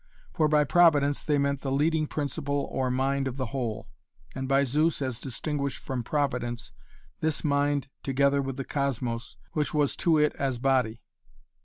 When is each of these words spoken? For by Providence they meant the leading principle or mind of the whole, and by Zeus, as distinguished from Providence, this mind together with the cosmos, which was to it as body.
For 0.33 0.47
by 0.47 0.63
Providence 0.63 1.21
they 1.21 1.37
meant 1.37 1.61
the 1.61 1.71
leading 1.71 2.07
principle 2.07 2.67
or 2.71 2.89
mind 2.89 3.27
of 3.27 3.37
the 3.37 3.45
whole, 3.45 3.87
and 4.33 4.47
by 4.47 4.63
Zeus, 4.63 4.99
as 4.99 5.19
distinguished 5.19 5.77
from 5.77 6.01
Providence, 6.01 6.71
this 7.19 7.43
mind 7.43 7.87
together 8.01 8.41
with 8.41 8.57
the 8.57 8.65
cosmos, 8.65 9.37
which 9.51 9.75
was 9.75 9.95
to 9.97 10.17
it 10.17 10.33
as 10.39 10.57
body. 10.57 11.03